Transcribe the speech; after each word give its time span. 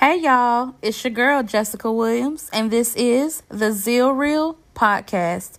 Hey 0.00 0.16
y'all, 0.16 0.74
it's 0.82 1.02
your 1.04 1.12
girl 1.12 1.44
Jessica 1.44 1.90
Williams, 1.90 2.50
and 2.52 2.70
this 2.70 2.96
is 2.96 3.44
the 3.48 3.70
Zeal 3.70 4.10
Real 4.10 4.58
podcast, 4.74 5.58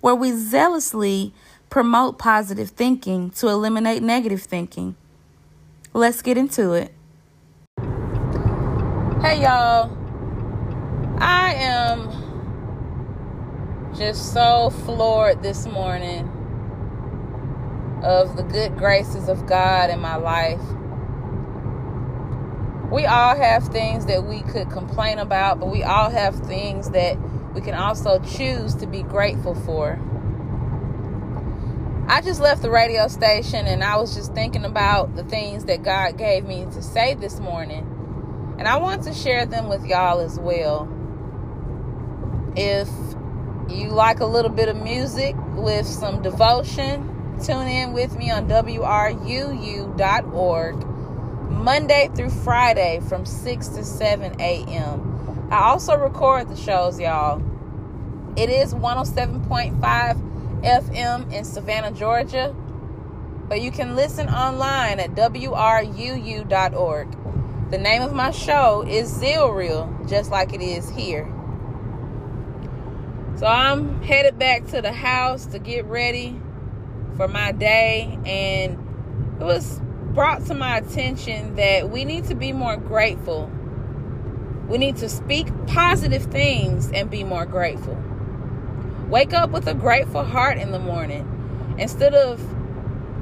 where 0.00 0.16
we 0.16 0.32
zealously 0.32 1.32
promote 1.70 2.18
positive 2.18 2.70
thinking 2.70 3.30
to 3.30 3.46
eliminate 3.46 4.02
negative 4.02 4.42
thinking. 4.42 4.96
Let's 5.94 6.22
get 6.22 6.36
into 6.36 6.72
it. 6.72 6.92
Hey 9.22 9.42
y'all, 9.42 9.96
I 11.18 11.54
am 11.54 12.10
just 13.96 14.34
so 14.34 14.70
floored 14.70 15.42
this 15.42 15.66
morning 15.66 16.28
of 18.02 18.36
the 18.36 18.42
good 18.42 18.76
graces 18.76 19.28
of 19.28 19.46
God 19.46 19.88
in 19.88 20.00
my 20.00 20.16
life. 20.16 20.60
We 22.90 23.04
all 23.04 23.36
have 23.36 23.68
things 23.68 24.06
that 24.06 24.24
we 24.24 24.40
could 24.42 24.70
complain 24.70 25.18
about, 25.18 25.60
but 25.60 25.70
we 25.70 25.82
all 25.82 26.08
have 26.08 26.34
things 26.46 26.90
that 26.90 27.18
we 27.52 27.60
can 27.60 27.74
also 27.74 28.18
choose 28.20 28.74
to 28.76 28.86
be 28.86 29.02
grateful 29.02 29.54
for. 29.54 30.00
I 32.08 32.22
just 32.22 32.40
left 32.40 32.62
the 32.62 32.70
radio 32.70 33.06
station 33.08 33.66
and 33.66 33.84
I 33.84 33.98
was 33.98 34.14
just 34.14 34.32
thinking 34.34 34.64
about 34.64 35.16
the 35.16 35.24
things 35.24 35.66
that 35.66 35.82
God 35.82 36.16
gave 36.16 36.46
me 36.46 36.64
to 36.72 36.80
say 36.82 37.12
this 37.12 37.38
morning. 37.38 37.84
And 38.58 38.66
I 38.66 38.78
want 38.78 39.02
to 39.02 39.12
share 39.12 39.44
them 39.44 39.68
with 39.68 39.84
y'all 39.84 40.20
as 40.20 40.38
well. 40.38 40.88
If 42.56 42.88
you 43.68 43.90
like 43.90 44.20
a 44.20 44.26
little 44.26 44.50
bit 44.50 44.70
of 44.70 44.76
music 44.82 45.36
with 45.52 45.86
some 45.86 46.22
devotion, 46.22 47.36
tune 47.44 47.68
in 47.68 47.92
with 47.92 48.16
me 48.16 48.30
on 48.30 48.48
WRUU.org 48.48 48.88
Monday 51.50 52.10
through 52.14 52.30
Friday 52.30 53.00
from 53.08 53.24
6 53.26 53.68
to 53.68 53.84
7 53.84 54.40
a.m. 54.40 55.48
I 55.50 55.60
also 55.68 55.96
record 55.96 56.48
the 56.48 56.56
shows, 56.56 57.00
y'all. 57.00 57.42
It 58.36 58.50
is 58.50 58.74
107.5 58.74 59.80
FM 60.62 61.32
in 61.32 61.44
Savannah, 61.44 61.92
Georgia, 61.92 62.54
but 63.48 63.60
you 63.60 63.70
can 63.70 63.96
listen 63.96 64.28
online 64.28 65.00
at 65.00 65.10
WRUU.org. 65.12 66.50
The 67.70 67.78
name 67.78 68.02
of 68.02 68.12
my 68.12 68.30
show 68.30 68.84
is 68.86 69.08
Zeal 69.08 69.50
Real, 69.50 69.94
just 70.08 70.30
like 70.30 70.52
it 70.52 70.60
is 70.62 70.88
here. 70.90 71.26
So 73.36 73.46
I'm 73.46 74.02
headed 74.02 74.38
back 74.38 74.66
to 74.68 74.82
the 74.82 74.92
house 74.92 75.46
to 75.46 75.58
get 75.58 75.84
ready 75.84 76.40
for 77.16 77.28
my 77.28 77.52
day 77.52 78.18
and 78.24 78.72
it 79.40 79.44
was 79.44 79.80
brought 80.18 80.44
to 80.44 80.52
my 80.52 80.78
attention 80.78 81.54
that 81.54 81.90
we 81.90 82.04
need 82.04 82.24
to 82.24 82.34
be 82.34 82.52
more 82.52 82.76
grateful. 82.76 83.48
We 84.66 84.76
need 84.76 84.96
to 84.96 85.08
speak 85.08 85.46
positive 85.68 86.24
things 86.24 86.90
and 86.90 87.08
be 87.08 87.22
more 87.22 87.46
grateful. 87.46 87.96
Wake 89.08 89.32
up 89.32 89.50
with 89.50 89.68
a 89.68 89.74
grateful 89.74 90.24
heart 90.24 90.58
in 90.58 90.72
the 90.72 90.80
morning 90.80 91.76
instead 91.78 92.16
of 92.16 92.42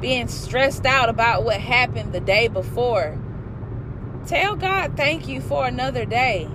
being 0.00 0.26
stressed 0.28 0.86
out 0.86 1.10
about 1.10 1.44
what 1.44 1.60
happened 1.60 2.14
the 2.14 2.20
day 2.20 2.48
before. 2.48 3.18
Tell 4.26 4.56
God 4.56 4.96
thank 4.96 5.28
you 5.28 5.42
for 5.42 5.66
another 5.66 6.06
day. 6.06 6.48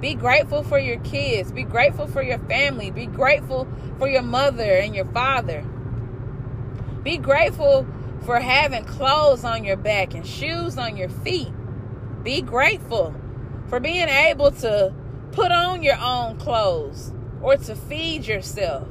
Be 0.00 0.14
grateful 0.14 0.64
for 0.64 0.80
your 0.80 0.98
kids. 1.02 1.52
Be 1.52 1.62
grateful 1.62 2.08
for 2.08 2.20
your 2.20 2.40
family. 2.40 2.90
Be 2.90 3.06
grateful 3.06 3.68
for 3.98 4.08
your 4.08 4.22
mother 4.22 4.72
and 4.72 4.92
your 4.92 5.06
father. 5.12 5.64
Be 7.04 7.16
grateful 7.16 7.86
for 8.24 8.40
having 8.40 8.84
clothes 8.84 9.44
on 9.44 9.64
your 9.64 9.76
back 9.76 10.14
and 10.14 10.26
shoes 10.26 10.78
on 10.78 10.96
your 10.96 11.08
feet. 11.08 11.52
Be 12.22 12.40
grateful 12.40 13.14
for 13.68 13.80
being 13.80 14.08
able 14.08 14.50
to 14.50 14.94
put 15.32 15.52
on 15.52 15.82
your 15.82 15.98
own 15.98 16.38
clothes 16.38 17.12
or 17.42 17.56
to 17.56 17.74
feed 17.74 18.26
yourself. 18.26 18.88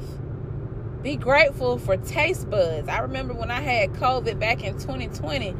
Be 1.01 1.15
grateful 1.15 1.77
for 1.79 1.97
taste 1.97 2.49
buds. 2.49 2.87
I 2.87 2.99
remember 2.99 3.33
when 3.33 3.49
I 3.51 3.61
had 3.61 3.93
COVID 3.93 4.39
back 4.39 4.63
in 4.63 4.73
2020, 4.75 5.51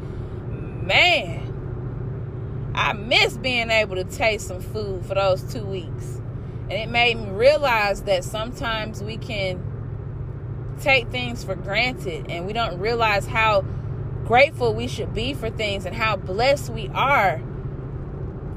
man, 0.84 2.72
I 2.74 2.92
missed 2.92 3.42
being 3.42 3.70
able 3.70 3.96
to 3.96 4.04
taste 4.04 4.46
some 4.48 4.60
food 4.60 5.04
for 5.04 5.14
those 5.14 5.42
two 5.52 5.64
weeks. 5.64 6.20
And 6.70 6.72
it 6.72 6.88
made 6.88 7.18
me 7.18 7.30
realize 7.30 8.02
that 8.02 8.24
sometimes 8.24 9.02
we 9.02 9.16
can 9.16 9.62
take 10.80 11.08
things 11.08 11.44
for 11.44 11.54
granted 11.54 12.26
and 12.28 12.46
we 12.46 12.52
don't 12.52 12.78
realize 12.78 13.26
how 13.26 13.62
grateful 14.24 14.74
we 14.74 14.88
should 14.88 15.12
be 15.14 15.34
for 15.34 15.50
things 15.50 15.84
and 15.84 15.94
how 15.94 16.16
blessed 16.16 16.70
we 16.70 16.88
are 16.88 17.40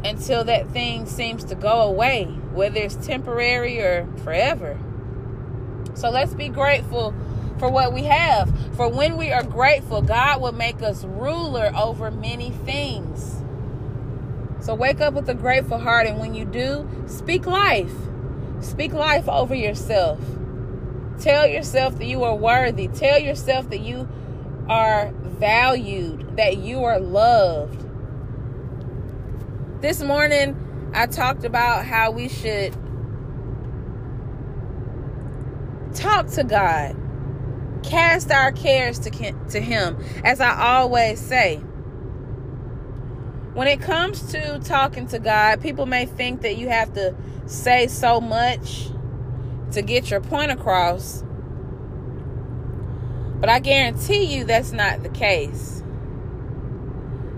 until 0.03 0.44
that 0.44 0.69
thing 0.69 1.05
seems 1.05 1.44
to 1.45 1.55
go 1.55 1.81
away, 1.81 2.25
whether 2.53 2.79
it's 2.79 2.95
temporary 2.95 3.79
or 3.79 4.07
forever. 4.23 4.79
So 5.95 6.09
let's 6.09 6.33
be 6.33 6.50
grateful 6.50 7.13
for 7.59 7.69
what 7.69 7.94
we 7.94 8.03
have. 8.03 8.51
For 8.75 8.88
when 8.88 9.17
we 9.17 9.31
are 9.31 9.44
grateful, 9.44 10.01
God 10.01 10.41
will 10.41 10.51
make 10.51 10.81
us 10.81 11.03
ruler 11.03 11.72
over 11.75 12.11
many 12.11 12.51
things. 12.51 13.41
So 14.59 14.75
wake 14.75 15.01
up 15.01 15.13
with 15.13 15.29
a 15.29 15.34
grateful 15.34 15.79
heart, 15.79 16.07
and 16.07 16.19
when 16.19 16.34
you 16.34 16.45
do, 16.45 16.88
speak 17.07 17.45
life. 17.45 17.94
Speak 18.59 18.94
life 18.94 19.28
over 19.28 19.55
yourself. 19.55 20.19
Tell 21.19 21.47
yourself 21.47 21.97
that 21.97 22.05
you 22.05 22.23
are 22.23 22.35
worthy. 22.35 22.88
Tell 22.88 23.19
yourself 23.19 23.69
that 23.72 23.79
you 23.79 24.07
are 24.69 25.11
valued, 25.11 26.38
that 26.38 26.57
you 26.57 26.83
are 26.83 27.00
loved. 27.00 27.83
This 29.81 30.01
morning, 30.01 30.91
I 30.94 31.07
talked 31.07 31.44
about 31.44 31.85
how 31.85 32.11
we 32.11 32.29
should 32.29 32.73
talk 35.95 36.28
to 36.28 36.44
God, 36.44 36.95
cast 37.84 38.31
our 38.31 38.51
cares 38.51 38.99
to, 38.99 39.09
to 39.49 39.59
Him, 39.59 39.97
as 40.23 40.39
I 40.39 40.75
always 40.75 41.19
say. 41.19 41.57
When 43.53 43.67
it 43.67 43.81
comes 43.81 44.22
to 44.34 44.59
talking 44.59 45.07
to 45.07 45.17
God, 45.17 45.61
people 45.61 45.88
may 45.88 46.05
think 46.05 46.41
that 46.41 46.57
you 46.57 46.69
have 46.69 46.94
to 46.94 47.16
say 47.47 47.88
so 47.88 48.22
much 48.22 48.89
to 49.72 49.81
get 49.81 50.09
your 50.09 50.22
point 50.22 50.51
across. 50.51 51.23
But 53.39 53.50
I 53.50 53.59
guarantee 53.59 54.23
you 54.23 54.45
that's 54.45 54.72
not 54.72 55.03
the 55.03 55.09
case. 55.09 55.83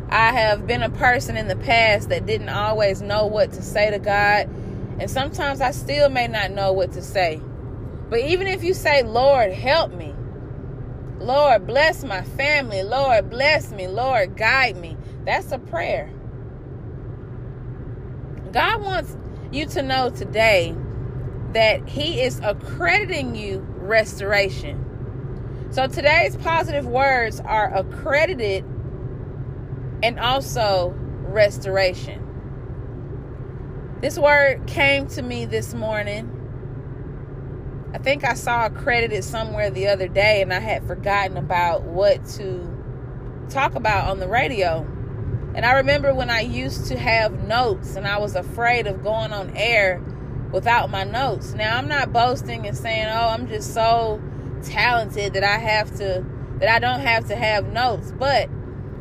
I 0.10 0.32
have 0.32 0.66
been 0.66 0.82
a 0.82 0.90
person 0.90 1.38
in 1.38 1.48
the 1.48 1.56
past 1.56 2.10
that 2.10 2.26
didn't 2.26 2.50
always 2.50 3.02
know 3.02 3.28
what 3.28 3.52
to 3.54 3.62
say 3.62 3.92
to 3.92 4.00
God, 4.00 4.50
and 5.00 5.10
sometimes 5.10 5.62
I 5.62 5.72
still 5.72 6.10
may 6.10 6.28
not 6.28 6.52
know 6.52 6.74
what 6.74 6.94
to 6.94 7.02
say. 7.02 7.42
But 8.10 8.22
even 8.22 8.48
if 8.48 8.64
you 8.64 8.74
say, 8.74 9.04
Lord, 9.04 9.52
help 9.52 9.94
me, 9.94 10.16
Lord, 11.20 11.68
bless 11.68 12.04
my 12.04 12.24
family, 12.24 12.82
Lord, 12.82 13.30
bless 13.30 13.72
me, 13.72 13.88
Lord, 13.88 14.36
guide 14.36 14.78
me, 14.78 14.98
that's 15.26 15.52
a 15.52 15.60
prayer. 15.60 16.10
God 18.52 18.82
wants 18.82 19.16
you 19.52 19.68
to 19.68 19.84
know 19.84 20.10
today 20.10 20.76
that 21.54 21.88
He 21.88 22.22
is 22.22 22.40
accrediting 22.44 23.36
you 23.36 23.60
restoration. 23.60 24.86
So 25.72 25.88
today's 25.88 26.36
positive 26.36 26.86
words 26.86 27.40
are 27.40 27.74
accredited 27.76 28.64
and 30.02 30.20
also 30.20 30.94
restoration. 30.96 32.26
This 34.02 34.18
word 34.18 34.66
came 34.66 35.08
to 35.10 35.22
me 35.22 35.46
this 35.46 35.74
morning. 35.74 36.36
I 37.94 37.98
think 37.98 38.24
I 38.24 38.34
saw 38.34 38.66
accredited 38.66 39.24
somewhere 39.24 39.70
the 39.70 39.88
other 39.88 40.08
day 40.08 40.42
and 40.42 40.54
I 40.54 40.60
had 40.60 40.86
forgotten 40.88 41.38
about 41.38 41.84
what 41.84 42.26
to 42.38 43.46
talk 43.50 43.76
about 43.76 44.10
on 44.10 44.20
the 44.20 44.28
radio. 44.28 44.88
And 45.54 45.66
I 45.66 45.74
remember 45.74 46.14
when 46.14 46.30
I 46.30 46.42
used 46.42 46.86
to 46.88 46.98
have 46.98 47.44
notes 47.44 47.96
and 47.96 48.08
I 48.08 48.20
was 48.20 48.36
afraid 48.36 48.88
of 48.88 49.04
going 49.04 49.34
on 49.34 49.56
air 49.56 50.02
without 50.52 50.90
my 50.90 51.04
notes. 51.04 51.54
Now, 51.54 51.78
I'm 51.78 51.88
not 51.88 52.12
boasting 52.12 52.68
and 52.68 52.78
saying, 52.78 53.08
"Oh, 53.08 53.30
I'm 53.30 53.48
just 53.48 53.74
so 53.74 54.22
talented 54.64 55.34
that 55.34 55.44
I 55.44 55.58
have 55.58 55.96
to 55.98 56.24
that 56.60 56.70
I 56.70 56.80
don't 56.80 57.02
have 57.02 57.28
to 57.28 57.36
have 57.36 57.72
notes." 57.72 58.12
But 58.18 58.50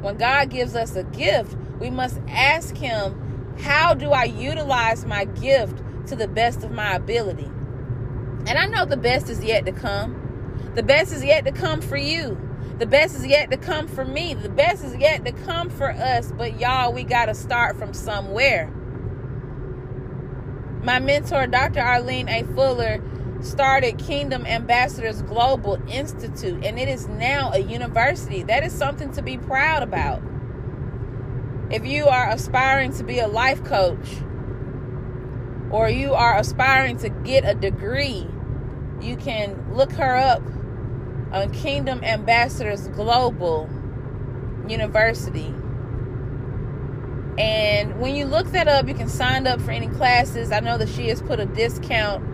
when 0.01 0.17
God 0.17 0.51
gives 0.51 0.77
us 0.77 0.95
a 0.97 1.05
gift, 1.05 1.57
we 1.81 1.91
must 1.91 2.21
ask 2.29 2.77
him, 2.77 3.55
"How 3.61 3.95
do 3.95 4.11
I 4.11 4.25
utilize 4.25 5.05
my 5.05 5.25
gift 5.25 5.83
to 6.07 6.17
the 6.17 6.29
best 6.29 6.65
of 6.65 6.71
my 6.71 6.95
ability?" 6.95 7.51
And 8.47 8.57
I 8.59 8.67
know 8.67 8.85
the 8.85 8.97
best 8.97 9.29
is 9.29 9.43
yet 9.43 9.67
to 9.67 9.73
come. 9.73 10.15
The 10.75 10.83
best 10.83 11.13
is 11.13 11.25
yet 11.25 11.45
to 11.45 11.53
come 11.53 11.81
for 11.81 11.97
you. 11.97 12.39
The 12.79 12.87
best 12.87 13.17
is 13.17 13.27
yet 13.27 13.51
to 13.51 13.57
come 13.57 13.89
for 13.89 14.05
me. 14.05 14.35
The 14.35 14.49
best 14.49 14.85
is 14.85 14.95
yet 14.97 15.25
to 15.25 15.33
come 15.33 15.69
for 15.69 15.91
us. 15.91 16.31
But 16.31 16.61
y'all, 16.61 16.93
we 16.93 17.03
got 17.03 17.27
to 17.27 17.35
start 17.35 17.77
from 17.77 17.93
somewhere. 17.93 18.71
My 20.83 21.01
mentor, 21.01 21.47
Dr. 21.47 21.81
Arlene 21.81 22.29
A. 22.29 22.45
Fuller, 22.55 23.03
started 23.41 23.99
Kingdom 23.99 24.47
Ambassadors 24.47 25.23
Global 25.23 25.79
Institute, 25.89 26.65
and 26.65 26.79
it 26.79 26.89
is 26.89 27.09
now 27.09 27.51
a 27.53 27.59
university. 27.59 28.43
That 28.45 28.65
is 28.65 28.73
something 28.73 29.13
to 29.13 29.23
be 29.23 29.39
proud 29.39 29.83
about. 29.83 30.23
If 31.71 31.85
you 31.85 32.07
are 32.07 32.31
aspiring 32.31 32.93
to 32.95 33.05
be 33.05 33.19
a 33.19 33.29
life 33.29 33.63
coach 33.65 34.09
or 35.71 35.91
you 35.91 36.15
are 36.15 36.39
aspiring 36.39 36.97
to 36.99 37.09
get 37.11 37.45
a 37.45 37.55
degree, 37.55 38.27
you 39.01 39.17
can 39.17 39.75
look 39.75 39.93
her 39.93 40.17
up 40.17 40.43
on 41.33 41.53
Kingdom 41.53 42.03
Ambassadors 42.03 42.89
Global 42.89 43.69
University. 44.69 45.55
And 47.39 48.01
when 48.01 48.17
you 48.17 48.25
look 48.25 48.49
that 48.49 48.67
up, 48.67 48.89
you 48.89 48.95
can 48.95 49.09
sign 49.09 49.47
up 49.47 49.61
for 49.61 49.71
any 49.71 49.87
classes. 49.87 50.51
I 50.51 50.59
know 50.59 50.77
that 50.77 50.89
she 50.89 51.09
has 51.09 51.23
put 51.23 51.39
a 51.39 51.47
discount 51.47 52.25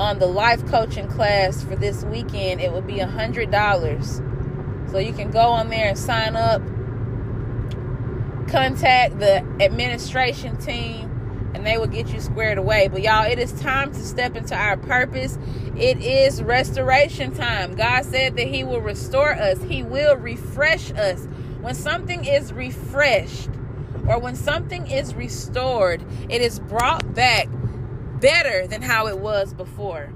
on 0.00 0.18
the 0.18 0.26
life 0.26 0.66
coaching 0.66 1.06
class 1.06 1.62
for 1.62 1.76
this 1.76 2.02
weekend. 2.04 2.60
It 2.60 2.72
would 2.72 2.86
be 2.86 2.98
a 2.98 3.06
hundred 3.06 3.52
dollars. 3.52 4.20
So 4.90 4.98
you 4.98 5.12
can 5.12 5.30
go 5.30 5.40
on 5.40 5.68
there 5.68 5.88
and 5.88 5.98
sign 5.98 6.34
up. 6.34 6.60
Contact 8.48 9.20
the 9.20 9.44
administration 9.60 10.56
team 10.56 11.08
and 11.54 11.64
they 11.64 11.78
will 11.78 11.86
get 11.86 12.12
you 12.12 12.20
squared 12.20 12.58
away. 12.58 12.88
But 12.88 13.02
y'all, 13.02 13.30
it 13.30 13.38
is 13.38 13.52
time 13.60 13.92
to 13.92 14.00
step 14.00 14.36
into 14.36 14.56
our 14.56 14.76
purpose. 14.76 15.38
It 15.76 15.98
is 16.02 16.42
restoration 16.42 17.32
time. 17.32 17.76
God 17.76 18.04
said 18.04 18.36
that 18.36 18.48
He 18.48 18.64
will 18.64 18.80
restore 18.80 19.32
us, 19.32 19.62
He 19.62 19.84
will 19.84 20.16
refresh 20.16 20.90
us. 20.92 21.26
When 21.60 21.74
something 21.74 22.24
is 22.24 22.52
refreshed 22.52 23.50
or 24.08 24.18
when 24.18 24.34
something 24.34 24.90
is 24.90 25.14
restored, 25.14 26.04
it 26.30 26.40
is 26.40 26.58
brought 26.58 27.14
back 27.14 27.48
better 28.20 28.66
than 28.66 28.82
how 28.82 29.06
it 29.06 29.18
was 29.18 29.52
before. 29.52 30.12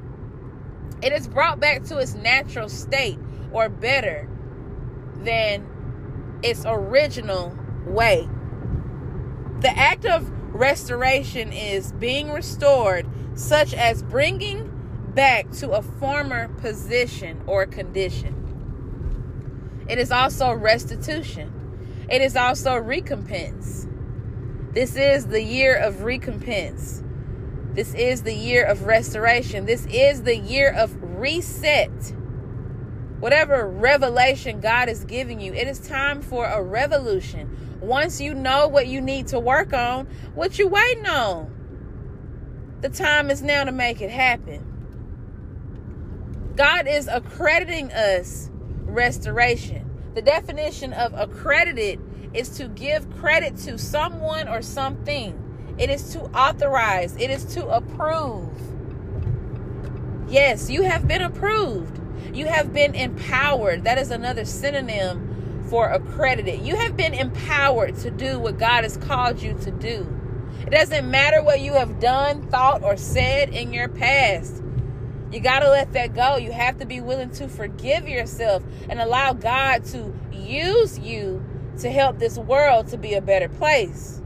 It 1.02 1.12
is 1.12 1.28
brought 1.28 1.60
back 1.60 1.84
to 1.84 1.98
its 1.98 2.14
natural 2.14 2.68
state 2.68 3.18
or 3.52 3.68
better 3.68 4.28
than 5.16 6.40
its 6.42 6.64
original 6.66 7.56
way. 7.86 8.28
The 9.60 9.76
act 9.76 10.06
of 10.06 10.30
restoration 10.54 11.52
is 11.52 11.92
being 11.92 12.32
restored, 12.32 13.06
such 13.34 13.74
as 13.74 14.02
bringing 14.02 14.70
back 15.14 15.50
to 15.52 15.72
a 15.72 15.82
former 15.82 16.48
position 16.48 17.42
or 17.46 17.66
condition. 17.66 18.38
It 19.88 19.98
is 19.98 20.10
also 20.10 20.52
restitution. 20.52 21.61
It 22.12 22.22
is 22.22 22.36
also 22.36 22.76
recompense. 22.76 23.88
This 24.74 24.94
is 24.96 25.26
the 25.26 25.42
year 25.42 25.74
of 25.76 26.02
recompense. 26.02 27.02
This 27.72 27.94
is 27.94 28.22
the 28.22 28.34
year 28.34 28.64
of 28.64 28.84
restoration. 28.84 29.64
This 29.64 29.86
is 29.86 30.22
the 30.22 30.36
year 30.36 30.70
of 30.72 30.94
reset. 31.18 32.12
Whatever 33.18 33.66
revelation 33.66 34.60
God 34.60 34.88
is 34.88 35.04
giving 35.04 35.40
you, 35.40 35.54
it 35.54 35.66
is 35.66 35.80
time 35.80 36.20
for 36.20 36.44
a 36.44 36.62
revolution 36.62 37.78
once 37.82 38.20
you 38.20 38.32
know 38.32 38.68
what 38.68 38.86
you 38.86 39.00
need 39.00 39.26
to 39.28 39.40
work 39.40 39.72
on, 39.72 40.06
what 40.34 40.58
you 40.58 40.68
waiting 40.68 41.06
on? 41.06 41.50
The 42.80 42.88
time 42.88 43.30
is 43.30 43.42
now 43.42 43.64
to 43.64 43.72
make 43.72 44.00
it 44.00 44.10
happen. 44.10 44.68
God 46.56 46.86
is 46.86 47.08
accrediting 47.08 47.90
us 47.92 48.50
restoration. 48.82 49.81
The 50.14 50.22
definition 50.22 50.92
of 50.92 51.14
accredited 51.14 52.00
is 52.34 52.50
to 52.58 52.68
give 52.68 53.10
credit 53.16 53.56
to 53.58 53.78
someone 53.78 54.48
or 54.48 54.62
something. 54.62 55.38
It 55.78 55.88
is 55.88 56.12
to 56.12 56.20
authorize, 56.36 57.16
it 57.16 57.30
is 57.30 57.44
to 57.54 57.66
approve. 57.68 58.50
Yes, 60.28 60.70
you 60.70 60.82
have 60.82 61.08
been 61.08 61.22
approved. 61.22 61.98
You 62.34 62.46
have 62.46 62.72
been 62.72 62.94
empowered. 62.94 63.84
That 63.84 63.98
is 63.98 64.10
another 64.10 64.44
synonym 64.44 65.64
for 65.68 65.90
accredited. 65.90 66.60
You 66.60 66.76
have 66.76 66.96
been 66.96 67.14
empowered 67.14 67.96
to 67.96 68.10
do 68.10 68.38
what 68.38 68.58
God 68.58 68.84
has 68.84 68.96
called 68.96 69.42
you 69.42 69.54
to 69.60 69.70
do. 69.70 70.06
It 70.66 70.70
doesn't 70.70 71.10
matter 71.10 71.42
what 71.42 71.60
you 71.60 71.72
have 71.72 72.00
done, 72.00 72.42
thought, 72.48 72.82
or 72.82 72.96
said 72.96 73.50
in 73.50 73.72
your 73.72 73.88
past. 73.88 74.62
You 75.32 75.40
got 75.40 75.60
to 75.60 75.70
let 75.70 75.94
that 75.94 76.14
go. 76.14 76.36
You 76.36 76.52
have 76.52 76.78
to 76.78 76.86
be 76.86 77.00
willing 77.00 77.30
to 77.30 77.48
forgive 77.48 78.06
yourself 78.06 78.62
and 78.88 79.00
allow 79.00 79.32
God 79.32 79.84
to 79.86 80.12
use 80.30 80.98
you 80.98 81.42
to 81.78 81.90
help 81.90 82.18
this 82.18 82.36
world 82.36 82.88
to 82.88 82.98
be 82.98 83.14
a 83.14 83.22
better 83.22 83.48
place. 83.48 84.20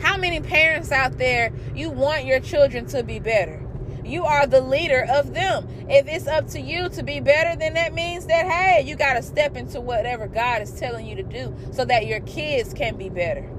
How 0.00 0.18
many 0.18 0.40
parents 0.40 0.92
out 0.92 1.16
there 1.16 1.50
you 1.74 1.90
want 1.90 2.26
your 2.26 2.40
children 2.40 2.84
to 2.88 3.02
be 3.02 3.18
better? 3.18 3.62
You 4.04 4.24
are 4.24 4.46
the 4.46 4.60
leader 4.60 5.04
of 5.10 5.32
them. 5.32 5.66
If 5.88 6.06
it's 6.06 6.28
up 6.28 6.48
to 6.48 6.60
you 6.60 6.88
to 6.90 7.02
be 7.02 7.18
better, 7.18 7.56
then 7.58 7.74
that 7.74 7.94
means 7.94 8.26
that, 8.26 8.46
hey, 8.46 8.82
you 8.86 8.94
got 8.94 9.14
to 9.14 9.22
step 9.22 9.56
into 9.56 9.80
whatever 9.80 10.28
God 10.28 10.62
is 10.62 10.72
telling 10.78 11.06
you 11.06 11.16
to 11.16 11.22
do 11.22 11.56
so 11.72 11.84
that 11.86 12.06
your 12.06 12.20
kids 12.20 12.72
can 12.72 12.96
be 12.96 13.08
better. 13.08 13.50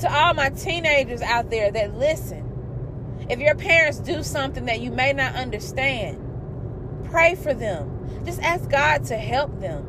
To 0.00 0.12
all 0.12 0.34
my 0.34 0.50
teenagers 0.50 1.22
out 1.22 1.50
there 1.50 1.72
that 1.72 1.94
listen, 1.98 2.47
if 3.28 3.38
your 3.38 3.54
parents 3.54 3.98
do 3.98 4.22
something 4.22 4.66
that 4.66 4.80
you 4.80 4.90
may 4.90 5.12
not 5.12 5.34
understand, 5.34 6.18
pray 7.04 7.34
for 7.34 7.54
them. 7.54 8.22
Just 8.24 8.40
ask 8.40 8.68
God 8.68 9.04
to 9.06 9.16
help 9.16 9.60
them. 9.60 9.84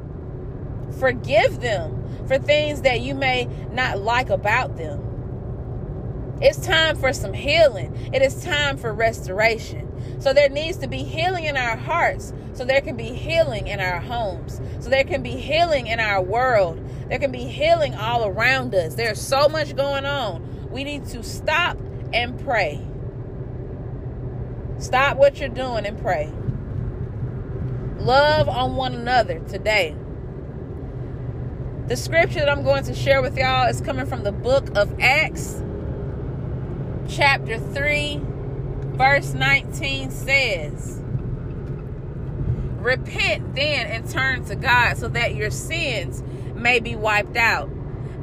Forgive 0.99 1.61
them 1.61 2.27
for 2.27 2.37
things 2.37 2.81
that 2.81 3.01
you 3.01 3.15
may 3.15 3.45
not 3.71 3.99
like 3.99 4.29
about 4.29 4.77
them. 4.77 5.09
It's 6.41 6.59
time 6.65 6.95
for 6.95 7.11
some 7.11 7.33
healing. 7.33 7.93
It 8.13 8.21
is 8.21 8.43
time 8.43 8.77
for 8.77 8.93
restoration. 8.93 9.85
So 10.21 10.33
there 10.33 10.47
needs 10.47 10.77
to 10.77 10.87
be 10.87 11.03
healing 11.03 11.43
in 11.45 11.57
our 11.57 11.75
hearts. 11.75 12.31
So 12.53 12.63
there 12.63 12.81
can 12.81 12.95
be 12.95 13.09
healing 13.09 13.67
in 13.67 13.79
our 13.79 13.99
homes. 13.99 14.61
So 14.79 14.89
there 14.89 15.03
can 15.03 15.21
be 15.21 15.31
healing 15.31 15.87
in 15.87 15.99
our 15.99 16.21
world. 16.21 16.79
There 17.09 17.19
can 17.19 17.31
be 17.31 17.43
healing 17.43 17.93
all 17.93 18.25
around 18.25 18.73
us. 18.73 18.95
There's 18.95 19.21
so 19.21 19.49
much 19.49 19.75
going 19.75 20.05
on. 20.05 20.69
We 20.71 20.83
need 20.83 21.05
to 21.07 21.23
stop 21.23 21.77
and 22.13 22.39
pray. 22.45 22.85
Stop 24.79 25.17
what 25.17 25.39
you're 25.39 25.49
doing 25.49 25.85
and 25.85 26.01
pray. 26.01 26.31
Love 27.99 28.47
on 28.47 28.77
one 28.77 28.95
another 28.95 29.39
today. 29.39 29.93
The 31.87 31.97
scripture 31.97 32.39
that 32.39 32.49
I'm 32.49 32.63
going 32.63 32.85
to 32.85 32.95
share 32.95 33.21
with 33.21 33.37
y'all 33.37 33.67
is 33.67 33.81
coming 33.81 34.05
from 34.05 34.23
the 34.23 34.31
book 34.31 34.69
of 34.77 34.97
Acts 35.01 35.61
chapter 37.09 37.59
3, 37.59 38.21
verse 38.93 39.33
19 39.33 40.11
says, 40.11 41.01
Repent 42.77 43.55
then 43.55 43.87
and 43.87 44.09
turn 44.09 44.45
to 44.45 44.55
God 44.55 44.97
so 44.97 45.09
that 45.09 45.35
your 45.35 45.51
sins 45.51 46.23
may 46.55 46.79
be 46.79 46.95
wiped 46.95 47.35
out, 47.35 47.69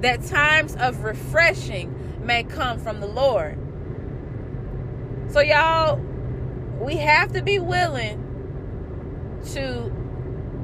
that 0.00 0.24
times 0.24 0.74
of 0.76 1.04
refreshing 1.04 2.24
may 2.24 2.44
come 2.44 2.78
from 2.78 3.00
the 3.00 3.06
Lord. 3.06 3.58
So, 5.28 5.40
y'all, 5.40 6.00
we 6.80 6.96
have 6.96 7.32
to 7.32 7.42
be 7.42 7.58
willing 7.58 8.22
to 9.52 9.92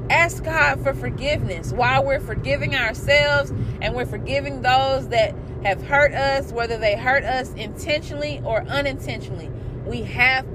ask 0.09 0.43
God 0.43 0.81
for 0.83 0.93
forgiveness 0.93 1.71
while 1.71 2.03
we're 2.03 2.19
forgiving 2.19 2.75
ourselves 2.75 3.51
and 3.81 3.95
we're 3.95 4.05
forgiving 4.05 4.61
those 4.61 5.07
that 5.09 5.33
have 5.63 5.81
hurt 5.81 6.13
us, 6.13 6.51
whether 6.51 6.77
they 6.77 6.97
hurt 6.97 7.23
us 7.23 7.53
intentionally 7.53 8.41
or 8.43 8.61
unintentionally. 8.63 9.49
We 9.85 10.03
have 10.03 10.45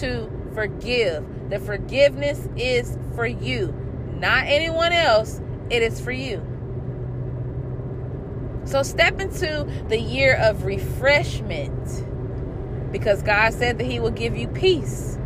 to 0.00 0.30
forgive. 0.54 1.24
The 1.50 1.58
forgiveness 1.58 2.48
is 2.56 2.98
for 3.14 3.26
you, 3.26 3.74
not 4.18 4.44
anyone 4.46 4.92
else. 4.92 5.40
It 5.70 5.82
is 5.82 6.00
for 6.00 6.12
you. 6.12 6.44
So 8.64 8.82
step 8.82 9.18
into 9.20 9.66
the 9.88 9.98
year 9.98 10.36
of 10.36 10.64
refreshment 10.64 12.06
because 12.92 13.22
God 13.22 13.52
said 13.54 13.78
that 13.78 13.84
He 13.84 14.00
will 14.00 14.10
give 14.10 14.36
you 14.36 14.48
peace. 14.48 15.18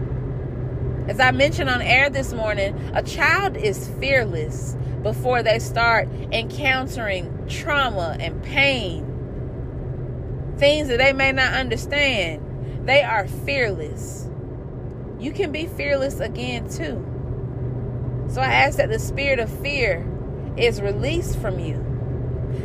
As 1.09 1.21
I 1.21 1.31
mentioned 1.33 1.69
on 1.69 1.83
air 1.83 2.11
this 2.11 2.33
morning, 2.33 2.79
a 2.95 3.03
child 3.03 3.57
is 3.57 3.89
fearless 4.01 4.77
before 5.03 5.43
they 5.43 5.59
start 5.59 6.09
encountering 6.31 7.47
trauma 7.49 8.17
and 8.21 8.43
pain 8.43 9.13
things 10.59 10.87
that 10.87 10.99
they 10.99 11.13
may 11.13 11.33
not 11.33 11.55
understand. 11.55 12.87
They 12.87 13.03
are 13.03 13.27
fearless. 13.27 14.29
You 15.19 15.33
can 15.33 15.51
be 15.51 15.67
fearless 15.67 16.21
again 16.21 16.69
too. 16.69 17.05
So 18.29 18.41
I 18.41 18.47
ask 18.47 18.77
that 18.77 18.89
the 18.89 19.01
spirit 19.01 19.41
of 19.41 19.51
fear 19.61 20.07
is 20.57 20.81
released 20.81 21.39
from 21.39 21.59
you. 21.59 21.92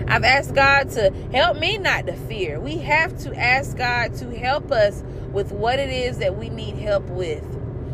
I've 0.08 0.24
asked 0.24 0.54
God 0.54 0.90
to 0.92 1.12
help 1.32 1.58
me 1.58 1.78
not 1.78 2.08
to 2.08 2.14
fear. 2.14 2.60
We 2.60 2.78
have 2.78 3.18
to 3.20 3.36
ask 3.36 3.78
God 3.78 4.16
to 4.16 4.38
help 4.38 4.72
us 4.72 5.04
with 5.32 5.52
what 5.52 5.80
it 5.80 5.90
is 5.90 6.20
that 6.20 6.38
we 6.38 6.50
need 6.50 6.76
help 6.76 7.06
with. 7.10 7.44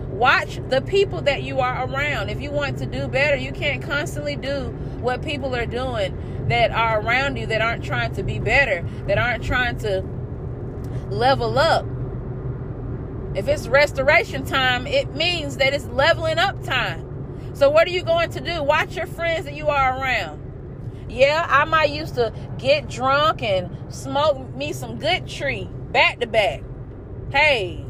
Watch 0.10 0.60
the 0.70 0.82
people 0.82 1.22
that 1.24 1.44
you 1.44 1.60
are 1.60 1.88
around. 1.88 2.30
If 2.30 2.40
you 2.40 2.52
want 2.52 2.78
to 2.78 2.86
do 2.86 3.08
better, 3.08 3.36
you 3.36 3.52
can't 3.52 3.82
constantly 3.82 4.36
do 4.36 4.68
what 5.02 5.24
people 5.24 5.56
are 5.56 5.66
doing 5.66 6.46
that 6.50 6.72
are 6.72 7.02
around 7.02 7.38
you 7.38 7.48
that 7.48 7.62
aren't 7.62 7.84
trying 7.84 8.14
to 8.16 8.24
be 8.24 8.40
better, 8.40 8.88
that 9.08 9.18
aren't 9.18 9.44
trying 9.44 9.78
to 9.80 10.04
level 11.10 11.58
up. 11.58 11.86
If 13.36 13.48
it's 13.48 13.68
restoration 13.68 14.46
time, 14.46 14.86
it 14.86 15.16
means 15.16 15.58
that 15.58 15.74
it's 15.74 15.88
leveling 15.88 16.38
up 16.38 16.64
time. 16.64 17.52
So, 17.56 17.70
what 17.70 17.88
are 17.88 17.92
you 17.92 18.04
going 18.04 18.30
to 18.32 18.40
do? 18.40 18.64
Watch 18.64 18.96
your 18.96 19.08
friends 19.08 19.46
that 19.46 19.56
you 19.56 19.68
are 19.68 20.00
around. 20.00 20.43
Yeah, 21.14 21.46
I 21.48 21.66
might 21.66 21.92
used 21.92 22.16
to 22.16 22.34
get 22.58 22.90
drunk 22.90 23.44
and 23.44 23.70
smoke 23.94 24.56
me 24.56 24.74
some 24.74 24.98
good 24.98 25.28
tree 25.28 25.70
back 25.92 26.20
to 26.22 26.28
back. 26.28 26.64
Hey, 27.32 27.86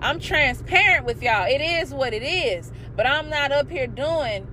I'm 0.00 0.20
transparent 0.20 1.04
with 1.04 1.24
y'all. 1.24 1.48
It 1.48 1.60
is 1.60 1.92
what 1.92 2.14
it 2.14 2.22
is. 2.22 2.70
But 2.94 3.08
I'm 3.08 3.28
not 3.28 3.50
up 3.50 3.68
here 3.68 3.88
doing 3.88 4.46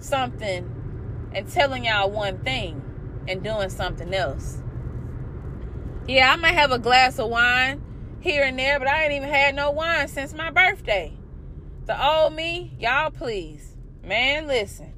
something 0.00 1.30
and 1.32 1.48
telling 1.48 1.84
y'all 1.84 2.10
one 2.10 2.38
thing 2.38 2.82
and 3.28 3.44
doing 3.44 3.70
something 3.70 4.12
else. 4.12 4.58
Yeah, 6.08 6.32
I 6.32 6.36
might 6.36 6.54
have 6.54 6.72
a 6.72 6.80
glass 6.80 7.20
of 7.20 7.30
wine 7.30 7.80
here 8.18 8.42
and 8.42 8.58
there, 8.58 8.80
but 8.80 8.88
I 8.88 9.04
ain't 9.04 9.12
even 9.12 9.28
had 9.28 9.54
no 9.54 9.70
wine 9.70 10.08
since 10.08 10.34
my 10.34 10.50
birthday. 10.50 11.16
The 11.86 12.04
old 12.04 12.34
me, 12.34 12.74
y'all 12.80 13.12
please. 13.12 13.76
Man, 14.02 14.48
listen. 14.48 14.94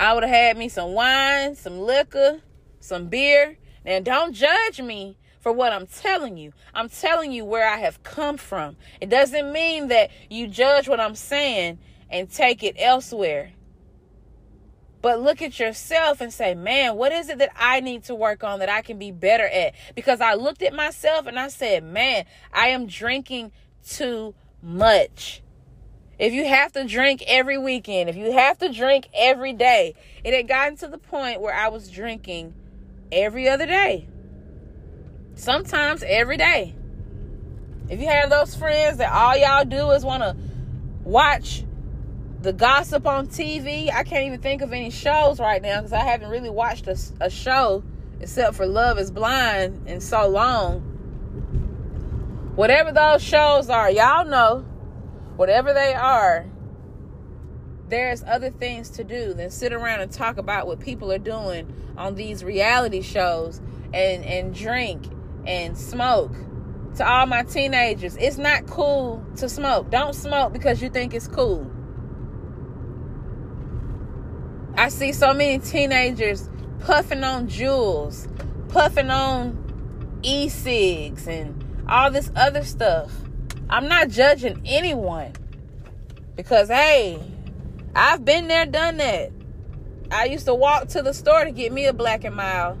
I 0.00 0.14
would 0.14 0.22
have 0.22 0.32
had 0.32 0.56
me 0.56 0.70
some 0.70 0.94
wine, 0.94 1.54
some 1.54 1.78
liquor, 1.78 2.40
some 2.80 3.08
beer. 3.08 3.58
Now 3.84 4.00
don't 4.00 4.32
judge 4.32 4.80
me 4.80 5.18
for 5.40 5.52
what 5.52 5.74
I'm 5.74 5.86
telling 5.86 6.38
you. 6.38 6.52
I'm 6.72 6.88
telling 6.88 7.32
you 7.32 7.44
where 7.44 7.68
I 7.68 7.76
have 7.76 8.02
come 8.02 8.38
from. 8.38 8.76
It 9.02 9.10
doesn't 9.10 9.52
mean 9.52 9.88
that 9.88 10.10
you 10.30 10.48
judge 10.48 10.88
what 10.88 11.00
I'm 11.00 11.14
saying 11.14 11.78
and 12.08 12.30
take 12.30 12.62
it 12.62 12.76
elsewhere. 12.78 13.52
But 15.02 15.20
look 15.20 15.42
at 15.42 15.60
yourself 15.60 16.22
and 16.22 16.32
say, 16.32 16.54
man, 16.54 16.96
what 16.96 17.12
is 17.12 17.28
it 17.28 17.36
that 17.36 17.52
I 17.54 17.80
need 17.80 18.04
to 18.04 18.14
work 18.14 18.42
on 18.42 18.60
that 18.60 18.70
I 18.70 18.80
can 18.80 18.98
be 18.98 19.12
better 19.12 19.46
at? 19.46 19.74
Because 19.94 20.22
I 20.22 20.32
looked 20.32 20.62
at 20.62 20.72
myself 20.72 21.26
and 21.26 21.38
I 21.38 21.48
said, 21.48 21.84
man, 21.84 22.24
I 22.54 22.68
am 22.68 22.86
drinking 22.86 23.52
too 23.86 24.34
much. 24.62 25.42
If 26.20 26.34
you 26.34 26.46
have 26.46 26.70
to 26.72 26.84
drink 26.84 27.24
every 27.26 27.56
weekend, 27.56 28.10
if 28.10 28.16
you 28.16 28.30
have 28.32 28.58
to 28.58 28.70
drink 28.70 29.08
every 29.14 29.54
day, 29.54 29.94
it 30.22 30.34
had 30.34 30.46
gotten 30.46 30.76
to 30.76 30.88
the 30.88 30.98
point 30.98 31.40
where 31.40 31.54
I 31.54 31.68
was 31.68 31.90
drinking 31.90 32.52
every 33.10 33.48
other 33.48 33.64
day. 33.64 34.06
Sometimes 35.34 36.02
every 36.06 36.36
day. 36.36 36.74
If 37.88 38.00
you 38.00 38.06
have 38.06 38.28
those 38.28 38.54
friends 38.54 38.98
that 38.98 39.10
all 39.10 39.34
y'all 39.34 39.64
do 39.64 39.92
is 39.92 40.04
want 40.04 40.22
to 40.22 40.36
watch 41.04 41.64
the 42.42 42.52
gossip 42.52 43.06
on 43.06 43.28
TV. 43.28 43.90
I 43.90 44.04
can't 44.04 44.26
even 44.26 44.42
think 44.42 44.60
of 44.60 44.74
any 44.74 44.90
shows 44.90 45.40
right 45.40 45.62
now 45.62 45.78
because 45.78 45.94
I 45.94 46.04
haven't 46.04 46.28
really 46.28 46.50
watched 46.50 46.86
a, 46.86 46.98
a 47.18 47.30
show 47.30 47.82
except 48.20 48.56
for 48.56 48.66
Love 48.66 48.98
is 48.98 49.10
Blind 49.10 49.88
in 49.88 50.02
so 50.02 50.28
long. 50.28 50.80
Whatever 52.56 52.92
those 52.92 53.22
shows 53.22 53.70
are, 53.70 53.90
y'all 53.90 54.26
know, 54.26 54.66
whatever 55.36 55.72
they 55.72 55.94
are, 55.94 56.46
there's 57.88 58.22
other 58.24 58.50
things 58.50 58.90
to 58.90 59.04
do 59.04 59.34
than 59.34 59.50
sit 59.50 59.72
around 59.72 60.00
and 60.00 60.12
talk 60.12 60.38
about 60.38 60.66
what 60.66 60.80
people 60.80 61.10
are 61.12 61.18
doing 61.18 61.72
on 61.96 62.14
these 62.14 62.44
reality 62.44 63.02
shows 63.02 63.60
and, 63.92 64.24
and 64.24 64.54
drink 64.54 65.04
and 65.46 65.76
smoke. 65.76 66.32
To 66.96 67.08
all 67.08 67.26
my 67.26 67.44
teenagers, 67.44 68.16
it's 68.16 68.36
not 68.36 68.66
cool 68.66 69.24
to 69.36 69.48
smoke. 69.48 69.90
Don't 69.90 70.14
smoke 70.14 70.52
because 70.52 70.82
you 70.82 70.90
think 70.90 71.14
it's 71.14 71.28
cool 71.28 71.70
I 74.80 74.88
see 74.88 75.12
so 75.12 75.34
many 75.34 75.58
teenagers 75.58 76.48
puffing 76.80 77.22
on 77.22 77.48
Juuls, 77.48 78.26
puffing 78.70 79.10
on 79.10 80.18
e 80.22 80.48
cigs, 80.48 81.26
and 81.28 81.84
all 81.86 82.10
this 82.10 82.30
other 82.34 82.64
stuff. 82.64 83.12
I'm 83.70 83.86
not 83.86 84.08
judging 84.08 84.60
anyone 84.66 85.32
because, 86.34 86.68
hey, 86.68 87.22
I've 87.94 88.24
been 88.24 88.48
there, 88.48 88.66
done 88.66 88.96
that. 88.96 89.30
I 90.10 90.24
used 90.24 90.46
to 90.46 90.54
walk 90.56 90.88
to 90.88 91.02
the 91.02 91.14
store 91.14 91.44
to 91.44 91.52
get 91.52 91.72
me 91.72 91.86
a 91.86 91.92
black 91.92 92.24
and 92.24 92.34
mild. 92.34 92.78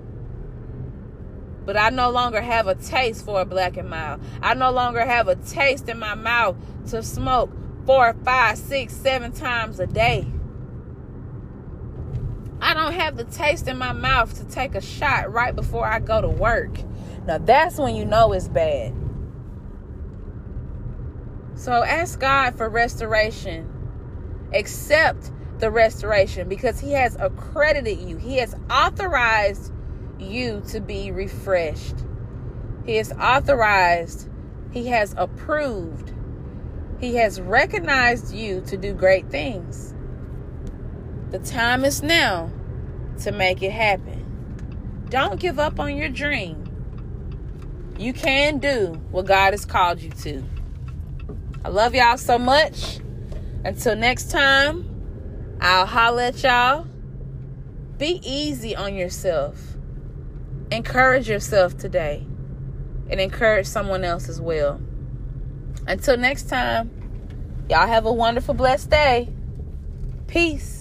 But 1.64 1.76
I 1.76 1.90
no 1.90 2.10
longer 2.10 2.40
have 2.40 2.66
a 2.66 2.74
taste 2.74 3.24
for 3.24 3.40
a 3.40 3.44
black 3.44 3.76
and 3.76 3.88
mild. 3.88 4.20
I 4.42 4.54
no 4.54 4.72
longer 4.72 5.04
have 5.04 5.28
a 5.28 5.36
taste 5.36 5.88
in 5.88 6.00
my 6.00 6.16
mouth 6.16 6.56
to 6.88 7.04
smoke 7.04 7.52
four, 7.86 8.12
five, 8.24 8.58
six, 8.58 8.92
seven 8.92 9.30
times 9.30 9.78
a 9.78 9.86
day. 9.86 10.26
I 12.60 12.74
don't 12.74 12.94
have 12.94 13.16
the 13.16 13.24
taste 13.24 13.68
in 13.68 13.78
my 13.78 13.92
mouth 13.92 14.36
to 14.38 14.44
take 14.52 14.74
a 14.74 14.80
shot 14.80 15.32
right 15.32 15.54
before 15.54 15.86
I 15.86 16.00
go 16.00 16.20
to 16.20 16.28
work. 16.28 16.80
Now 17.26 17.38
that's 17.38 17.78
when 17.78 17.94
you 17.94 18.04
know 18.04 18.32
it's 18.32 18.48
bad. 18.48 18.92
So 21.60 21.84
ask 21.84 22.18
God 22.18 22.56
for 22.56 22.70
restoration. 22.70 23.68
Accept 24.54 25.30
the 25.58 25.70
restoration 25.70 26.48
because 26.48 26.80
He 26.80 26.92
has 26.92 27.16
accredited 27.20 28.00
you, 28.00 28.16
He 28.16 28.38
has 28.38 28.54
authorized 28.70 29.70
you 30.18 30.62
to 30.68 30.80
be 30.80 31.12
refreshed. 31.12 31.96
He 32.86 32.96
has 32.96 33.12
authorized, 33.12 34.26
He 34.72 34.86
has 34.86 35.14
approved, 35.18 36.14
He 36.98 37.16
has 37.16 37.38
recognized 37.42 38.34
you 38.34 38.62
to 38.62 38.78
do 38.78 38.94
great 38.94 39.28
things. 39.28 39.94
The 41.30 41.40
time 41.40 41.84
is 41.84 42.02
now 42.02 42.50
to 43.20 43.32
make 43.32 43.62
it 43.62 43.72
happen. 43.72 45.04
Don't 45.10 45.38
give 45.38 45.58
up 45.58 45.78
on 45.78 45.94
your 45.94 46.08
dream. 46.08 46.64
You 47.98 48.14
can 48.14 48.60
do 48.60 48.98
what 49.10 49.26
God 49.26 49.52
has 49.52 49.66
called 49.66 50.00
you 50.00 50.08
to. 50.22 50.42
I 51.64 51.68
love 51.68 51.94
y'all 51.94 52.16
so 52.16 52.38
much. 52.38 53.00
Until 53.64 53.94
next 53.94 54.30
time, 54.30 54.86
I'll 55.60 55.86
holler 55.86 56.22
at 56.22 56.42
y'all. 56.42 56.86
Be 57.98 58.20
easy 58.24 58.74
on 58.74 58.94
yourself. 58.94 59.76
Encourage 60.72 61.28
yourself 61.28 61.76
today 61.76 62.26
and 63.10 63.20
encourage 63.20 63.66
someone 63.66 64.04
else 64.04 64.28
as 64.30 64.40
well. 64.40 64.80
Until 65.86 66.16
next 66.16 66.48
time, 66.48 66.90
y'all 67.68 67.86
have 67.86 68.06
a 68.06 68.12
wonderful, 68.12 68.54
blessed 68.54 68.88
day. 68.88 69.28
Peace. 70.28 70.79